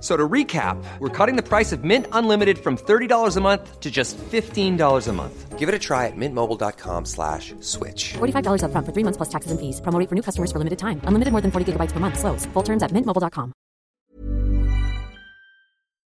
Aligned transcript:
So 0.00 0.16
to 0.16 0.28
recap, 0.28 0.76
we're 1.00 1.08
cutting 1.08 1.36
the 1.36 1.42
price 1.42 1.72
of 1.72 1.82
Mint 1.82 2.06
Unlimited 2.12 2.58
from 2.58 2.76
$30 2.76 3.36
a 3.36 3.40
month 3.40 3.80
to 3.80 3.90
just 3.90 4.16
$15 4.30 5.08
a 5.08 5.12
month. 5.12 5.58
Give 5.58 5.68
it 5.68 5.74
a 5.74 5.78
try 5.78 6.06
at 6.06 6.16
mintmobile.com 6.16 7.04
slash 7.04 7.52
switch. 7.58 8.12
$45 8.18 8.62
up 8.62 8.70
front 8.70 8.86
for 8.86 8.92
three 8.92 9.02
months 9.02 9.16
plus 9.16 9.28
taxes 9.28 9.50
and 9.50 9.58
fees. 9.58 9.80
Promo 9.80 9.98
rate 9.98 10.08
for 10.08 10.14
new 10.14 10.22
customers 10.22 10.52
for 10.52 10.58
limited 10.58 10.78
time. 10.78 11.00
Unlimited 11.02 11.32
more 11.32 11.40
than 11.40 11.50
40 11.50 11.72
gigabytes 11.72 11.90
per 11.90 11.98
month. 11.98 12.16
Slows. 12.16 12.46
Full 12.52 12.62
terms 12.62 12.84
at 12.84 12.92
mintmobile.com. 12.92 13.52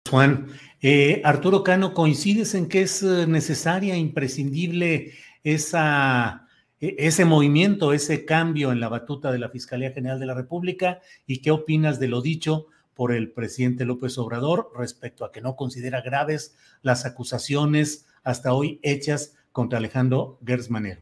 Juan, 0.09 0.47
eh, 0.81 1.21
Arturo 1.23 1.63
Cano, 1.63 1.93
¿coincides 1.93 2.55
en 2.55 2.67
que 2.67 2.81
es 2.81 3.03
eh, 3.03 3.27
necesaria, 3.27 3.95
imprescindible 3.95 5.13
esa, 5.43 6.47
e, 6.81 6.95
ese 6.97 7.25
movimiento, 7.25 7.93
ese 7.93 8.25
cambio 8.25 8.71
en 8.71 8.79
la 8.79 8.89
batuta 8.89 9.31
de 9.31 9.37
la 9.37 9.49
Fiscalía 9.49 9.91
General 9.91 10.19
de 10.19 10.25
la 10.25 10.33
República? 10.33 10.99
¿Y 11.27 11.41
qué 11.41 11.51
opinas 11.51 11.99
de 11.99 12.07
lo 12.07 12.21
dicho 12.21 12.67
por 12.99 13.13
el 13.13 13.31
presidente 13.31 13.85
López 13.85 14.17
Obrador 14.17 14.73
respecto 14.75 15.23
a 15.23 15.31
que 15.31 15.39
no 15.39 15.55
considera 15.55 16.01
graves 16.01 16.57
las 16.81 17.05
acusaciones 17.05 18.05
hasta 18.23 18.51
hoy 18.51 18.81
hechas 18.83 19.37
contra 19.53 19.77
Alejandro 19.77 20.37
Gersmanero. 20.45 20.99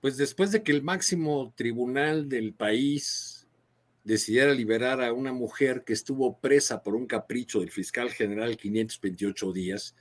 Pues 0.00 0.16
después 0.16 0.52
de 0.52 0.62
que 0.62 0.72
el 0.72 0.82
máximo 0.82 1.52
tribunal 1.54 2.30
del 2.30 2.54
país 2.54 3.46
decidiera 4.04 4.54
liberar 4.54 5.02
a 5.02 5.12
una 5.12 5.34
mujer 5.34 5.84
que 5.84 5.92
estuvo 5.92 6.38
presa 6.38 6.82
por 6.82 6.94
un 6.94 7.04
capricho 7.04 7.60
del 7.60 7.70
fiscal 7.70 8.10
general 8.10 8.56
528 8.56 9.52
días, 9.52 9.94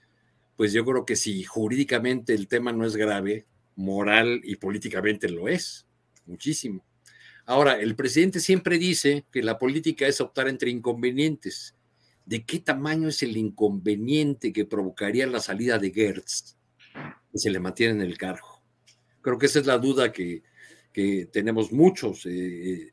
pues 0.56 0.72
yo 0.72 0.86
creo 0.86 1.06
que 1.06 1.18
si 1.18 1.44
jurídicamente 1.44 2.34
el 2.34 2.48
tema 2.48 2.72
no 2.72 2.86
es 2.86 2.96
grave, 2.96 3.46
moral 3.76 4.40
y 4.46 4.56
políticamente 4.56 5.28
lo 5.28 5.50
es, 5.50 5.86
muchísimo. 6.26 6.86
Ahora, 7.52 7.74
el 7.74 7.98
presidente 7.98 8.40
siempre 8.40 8.78
dice 8.78 9.26
que 9.30 9.44
la 9.44 9.60
política 9.60 10.08
es 10.08 10.22
optar 10.22 10.48
entre 10.48 10.72
inconvenientes. 10.72 11.76
¿De 12.26 12.46
qué 12.46 12.60
tamaño 12.60 13.10
es 13.10 13.24
el 13.24 13.36
inconveniente 13.36 14.54
que 14.54 14.64
provocaría 14.64 15.28
la 15.28 15.42
salida 15.42 15.78
de 15.78 15.92
Gertz 15.92 16.56
que 16.94 17.38
se 17.38 17.50
le 17.50 17.60
mantiene 17.60 17.96
en 17.96 18.10
el 18.10 18.18
cargo? 18.18 18.64
Creo 19.20 19.38
que 19.38 19.48
esa 19.48 19.60
es 19.60 19.66
la 19.66 19.78
duda 19.78 20.14
que, 20.14 20.44
tenemos 21.34 21.74
muchos. 21.74 22.26
Eh, 22.26 22.30
eh, 22.32 22.92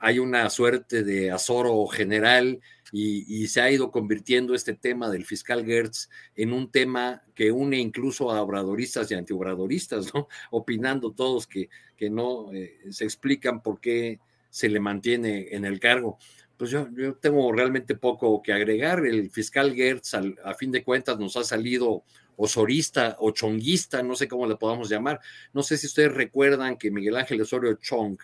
hay 0.00 0.18
una 0.18 0.48
suerte 0.50 1.04
de 1.04 1.30
azoro 1.30 1.86
general 1.86 2.60
y, 2.92 3.46
se 3.48 3.60
ha 3.60 3.70
ido 3.70 3.90
convirtiendo 3.90 4.54
este 4.54 4.74
tema 4.74 5.10
del 5.10 5.24
fiscal 5.24 5.64
Gertz 5.64 6.08
en 6.34 6.52
un 6.52 6.70
tema 6.70 7.22
que 7.34 7.50
une 7.50 7.78
incluso 7.78 8.30
a 8.30 8.40
obradoristas 8.40 9.10
y 9.10 9.14
antiobradoristas, 9.14 10.14
¿no? 10.14 10.28
Opinando 10.50 11.12
todos 11.12 11.46
que, 11.46 11.68
que 11.96 12.08
no 12.08 12.52
eh, 12.52 12.78
se 12.90 13.04
explican 13.04 13.62
por 13.62 13.80
qué 13.80 14.20
se 14.50 14.68
le 14.68 14.80
mantiene 14.80 15.48
en 15.50 15.64
el 15.64 15.78
cargo. 15.78 16.18
Pues 16.56 16.70
yo, 16.70 16.88
yo 16.92 17.14
tengo 17.16 17.52
realmente 17.52 17.96
poco 17.96 18.40
que 18.42 18.52
agregar. 18.52 19.04
El 19.04 19.30
fiscal 19.30 19.74
Gertz, 19.74 20.14
a 20.14 20.54
fin 20.54 20.72
de 20.72 20.82
cuentas, 20.82 21.18
nos 21.18 21.36
ha 21.36 21.44
salido 21.44 22.04
osorista 22.36 23.16
o 23.20 23.30
chonguista, 23.32 24.02
no 24.02 24.14
sé 24.14 24.28
cómo 24.28 24.46
le 24.46 24.56
podamos 24.56 24.88
llamar. 24.88 25.20
No 25.52 25.62
sé 25.62 25.76
si 25.76 25.86
ustedes 25.86 26.14
recuerdan 26.14 26.76
que 26.76 26.90
Miguel 26.90 27.16
Ángel 27.16 27.42
Osorio 27.42 27.74
Chong 27.74 28.18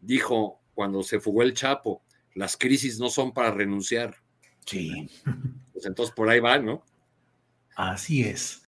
dijo 0.00 0.60
cuando 0.76 1.02
se 1.02 1.18
fugó 1.18 1.42
el 1.42 1.54
Chapo, 1.54 2.02
las 2.34 2.56
crisis 2.56 3.00
no 3.00 3.08
son 3.08 3.32
para 3.32 3.50
renunciar. 3.50 4.14
Sí. 4.66 5.10
Pues 5.72 5.86
entonces 5.86 6.14
por 6.14 6.28
ahí 6.28 6.38
va, 6.38 6.58
¿no? 6.58 6.82
Así 7.76 8.22
es. 8.24 8.62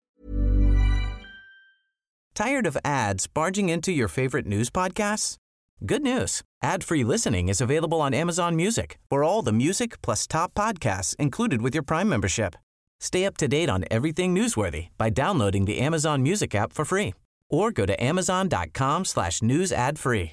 Tired 2.35 2.67
of 2.67 2.77
ads 2.85 3.27
barging 3.27 3.69
into 3.69 3.91
your 3.91 4.09
favorite 4.09 4.47
news 4.47 4.71
podcasts? 4.71 5.37
Good 5.85 6.03
news. 6.03 6.43
Ad-free 6.63 7.05
listening 7.05 7.49
is 7.49 7.61
available 7.61 8.01
on 8.01 8.15
Amazon 8.15 8.57
Music. 8.57 8.99
For 9.11 9.25
all 9.25 9.43
the 9.43 9.53
music 9.53 10.01
plus 10.03 10.27
top 10.27 10.55
podcasts 10.55 11.17
included 11.17 11.61
with 11.61 11.75
your 11.75 11.83
Prime 11.83 12.09
membership. 12.09 12.55
Stay 13.01 13.27
up 13.27 13.37
to 13.39 13.49
date 13.49 13.69
on 13.69 13.85
everything 13.91 14.35
newsworthy 14.35 14.89
by 14.97 15.11
downloading 15.11 15.65
the 15.65 15.79
Amazon 15.79 16.23
Music 16.23 16.55
app 16.55 16.73
for 16.73 16.85
free 16.85 17.15
or 17.51 17.71
go 17.71 17.87
to 17.87 18.03
amazon.com 18.03 19.05
slash 19.05 19.43
news 19.43 19.73
ad 19.73 19.99
free. 19.99 20.33